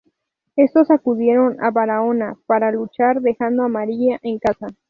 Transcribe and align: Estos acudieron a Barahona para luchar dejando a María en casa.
Estos 0.55 0.89
acudieron 0.89 1.63
a 1.63 1.69
Barahona 1.69 2.35
para 2.47 2.71
luchar 2.71 3.21
dejando 3.21 3.61
a 3.61 3.67
María 3.67 4.17
en 4.23 4.39
casa. 4.39 4.65